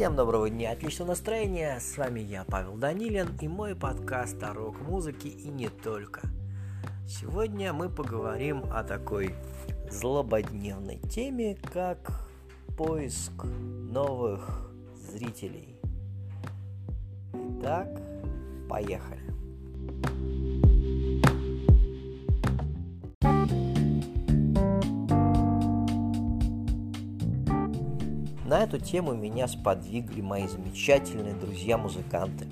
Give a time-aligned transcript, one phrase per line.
[0.00, 1.78] Всем доброго дня, отличного настроения.
[1.78, 6.22] С вами я, Павел Данилин, и мой подкаст о рок-музыке и не только.
[7.06, 9.34] Сегодня мы поговорим о такой
[9.90, 12.30] злободневной теме, как
[12.78, 15.76] поиск новых зрителей.
[17.34, 17.88] Итак,
[18.70, 19.29] поехали.
[28.50, 32.48] На эту тему меня сподвигли мои замечательные друзья-музыканты.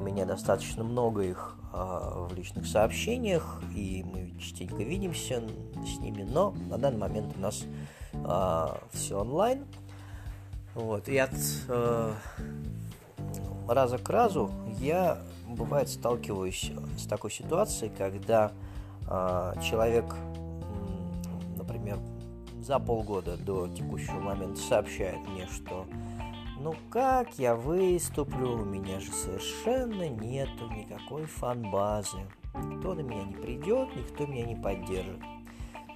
[0.00, 5.42] У меня достаточно много их э, в личных сообщениях, и мы частенько видимся
[5.84, 7.64] с ними, но на данный момент у нас
[8.14, 9.66] э, все онлайн.
[10.74, 11.34] Вот, и от
[11.68, 12.14] э,
[13.68, 14.50] раза к разу
[14.80, 18.52] я, бывает, сталкиваюсь с такой ситуацией, когда
[19.06, 20.14] э, человек,
[21.58, 21.98] например,
[22.60, 25.86] за полгода до текущего момента сообщает мне, что
[26.58, 32.18] ну как я выступлю, у меня же совершенно нету никакой фан-базы.
[32.54, 35.20] Никто на меня не придет, никто меня не поддержит.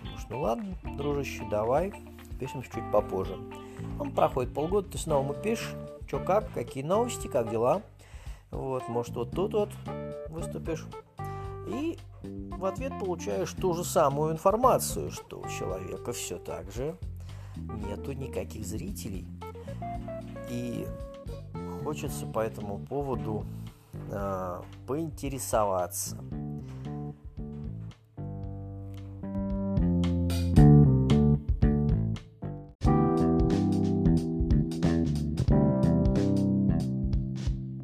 [0.03, 1.92] Думаешь, ну ладно, дружище, давай,
[2.38, 3.36] пишемся чуть попозже.
[3.98, 5.75] Он проходит полгода, ты снова ему пишешь,
[6.06, 7.83] что как, какие новости, как дела.
[8.50, 9.70] Вот, может, вот тут вот
[10.28, 10.86] выступишь.
[11.69, 16.96] И в ответ получаешь ту же самую информацию, что у человека все так же
[17.56, 19.26] нету никаких зрителей.
[20.50, 20.86] И
[21.84, 23.44] хочется по этому поводу
[24.10, 26.16] э, поинтересоваться.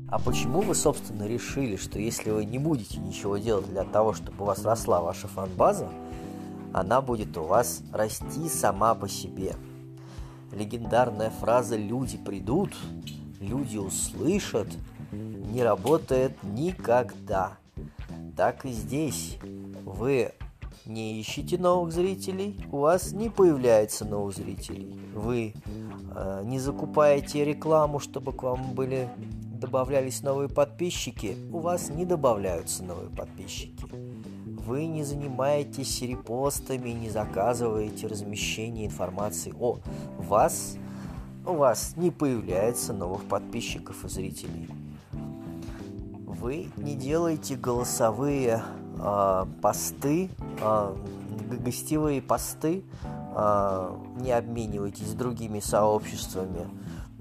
[0.08, 4.44] А почему вы, собственно, решили, что если вы не будете ничего делать для того, чтобы
[4.44, 5.88] у вас росла ваша фан-база,
[6.72, 9.54] она будет у вас расти сама по себе?
[10.52, 12.72] Легендарная фраза «люди придут»,
[13.40, 14.68] «люди услышат»
[15.10, 17.58] не работает никогда.
[18.36, 19.38] Так и здесь.
[19.84, 20.32] Вы
[20.84, 24.96] не ищете новых зрителей, у вас не появляется новых зрителей.
[25.14, 25.54] Вы
[26.14, 29.08] э, не закупаете рекламу, чтобы к вам были
[29.56, 33.84] добавлялись новые подписчики, у вас не добавляются новые подписчики.
[34.66, 39.78] Вы не занимаетесь репостами, не заказываете размещение информации о
[40.18, 40.76] вас,
[41.44, 44.68] у вас не появляется новых подписчиков и зрителей.
[46.26, 48.62] Вы не делаете голосовые
[48.98, 50.30] э, посты,
[50.60, 50.96] э,
[51.64, 52.84] гостевые посты,
[53.34, 56.68] э, не обмениваетесь с другими сообществами,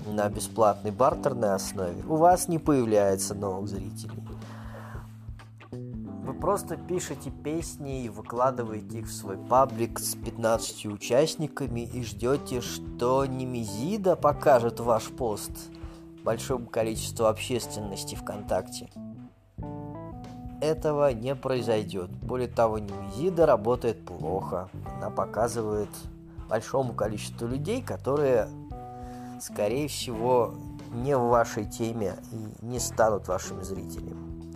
[0.05, 4.23] на бесплатной бартерной основе, у вас не появляется новых зрителей.
[5.71, 12.61] Вы просто пишете песни и выкладываете их в свой паблик с 15 участниками и ждете,
[12.61, 15.51] что Немезида покажет ваш пост
[16.23, 18.89] большому количеству общественности ВКонтакте.
[20.61, 22.09] Этого не произойдет.
[22.09, 24.69] Более того, Немезида работает плохо.
[24.97, 25.89] Она показывает
[26.49, 28.47] большому количеству людей, которые
[29.39, 30.53] скорее всего,
[30.93, 34.53] не в вашей теме и не станут вашим зрителем.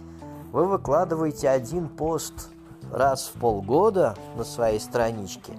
[0.51, 2.49] Вы выкладываете один пост
[2.91, 5.53] раз в полгода на своей страничке,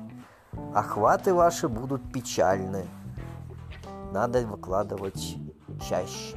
[0.75, 2.87] охваты ваши будут печальны.
[4.13, 5.37] Надо выкладывать
[5.89, 6.37] чаще.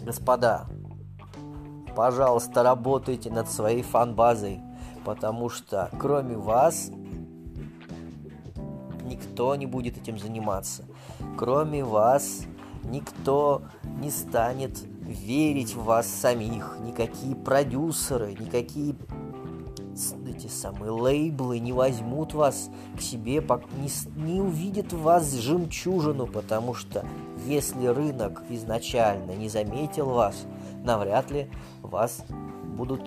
[0.00, 0.66] Господа,
[1.94, 4.60] пожалуйста, работайте над своей фан-базой,
[5.04, 6.90] потому что кроме вас
[9.12, 10.84] никто не будет этим заниматься.
[11.36, 12.42] Кроме вас
[12.84, 13.62] никто
[14.00, 16.78] не станет верить в вас самих.
[16.80, 18.96] Никакие продюсеры, никакие
[20.26, 23.44] эти самые лейблы не возьмут вас к себе,
[23.76, 27.04] не, не увидят вас жемчужину, потому что
[27.46, 30.46] если рынок изначально не заметил вас,
[30.82, 31.50] навряд ли
[31.82, 32.24] вас
[32.74, 33.02] будут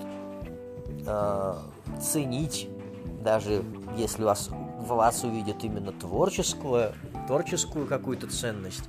[1.07, 1.53] э,
[1.99, 2.69] ценить,
[3.23, 3.63] даже
[3.97, 6.93] если вас, в вас увидят именно творческую
[7.27, 8.83] творческую какую-то ценность,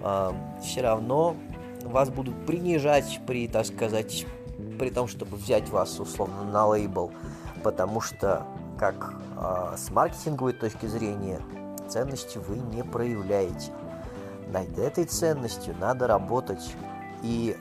[0.00, 0.32] э,
[0.62, 1.36] все равно
[1.82, 4.26] вас будут принижать при, так сказать,
[4.78, 7.12] при том, чтобы взять вас условно на лейбл,
[7.62, 8.46] потому что
[8.78, 11.40] как э, с маркетинговой точки зрения
[11.88, 13.72] ценности вы не проявляете.
[14.48, 16.74] Над этой ценностью надо работать.
[17.22, 17.56] И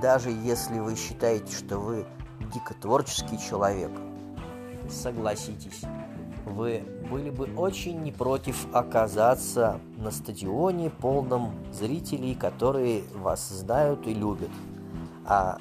[0.00, 2.06] даже если вы считаете, что вы
[2.52, 3.90] дико творческий человек,
[4.88, 5.82] согласитесь,
[6.46, 14.14] вы были бы очень не против оказаться на стадионе, полном зрителей, которые вас знают и
[14.14, 14.50] любят.
[15.26, 15.58] А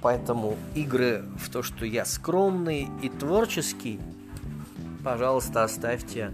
[0.00, 4.00] поэтому игры в то, что я скромный и творческий,
[5.04, 6.32] пожалуйста, оставьте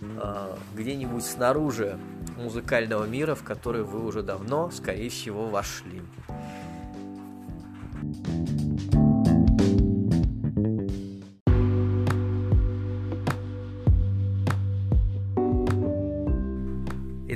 [0.00, 1.98] э, где-нибудь снаружи
[2.36, 6.02] музыкального мира, в который вы уже давно, скорее всего, вошли.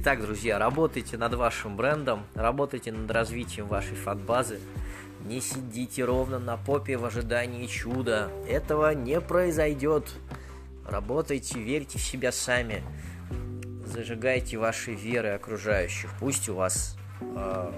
[0.05, 4.59] Итак, друзья, работайте над вашим брендом, работайте над развитием вашей фан-базы.
[5.25, 8.29] Не сидите ровно на попе в ожидании чуда.
[8.49, 10.13] Этого не произойдет.
[10.85, 12.83] Работайте, верьте в себя сами.
[13.87, 16.11] Зажигайте ваши веры окружающих.
[16.19, 17.73] Пусть у вас э,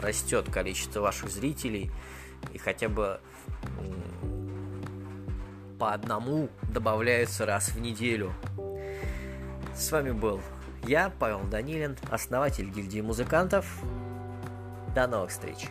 [0.00, 1.90] растет количество ваших зрителей
[2.52, 3.18] и хотя бы
[5.80, 8.32] по одному добавляются раз в неделю.
[9.74, 10.40] С вами был
[10.86, 13.66] я, Павел Данилин, основатель гильдии музыкантов.
[14.94, 15.68] До новых встреч!